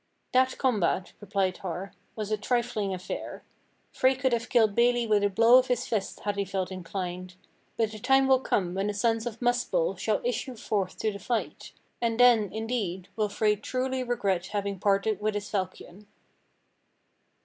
"That 0.31 0.57
combat," 0.57 1.13
replied 1.21 1.57
Har, 1.57 1.93
"was 2.15 2.31
a 2.31 2.35
trifling 2.37 2.91
affair. 2.91 3.43
Frey 3.91 4.15
could 4.15 4.33
have 4.33 4.49
killed 4.49 4.73
Beli 4.73 5.05
with 5.05 5.23
a 5.23 5.29
blow 5.29 5.59
of 5.59 5.67
his 5.67 5.85
fist 5.85 6.21
had 6.21 6.37
he 6.37 6.43
felt 6.43 6.71
inclined: 6.71 7.35
but 7.77 7.91
the 7.91 7.99
time 7.99 8.27
will 8.27 8.39
come 8.39 8.73
when 8.73 8.87
the 8.87 8.95
sons 8.95 9.27
of 9.27 9.39
Muspell 9.43 9.95
shall 9.97 10.19
issue 10.23 10.55
forth 10.55 10.97
to 10.97 11.11
the 11.11 11.19
fight, 11.19 11.73
and 12.01 12.19
then, 12.19 12.51
indeed, 12.51 13.09
will 13.15 13.29
Frey 13.29 13.55
truly 13.55 14.01
regret 14.03 14.47
having 14.47 14.79
parted 14.79 15.21
with 15.21 15.35
his 15.35 15.51
falchion." 15.51 16.07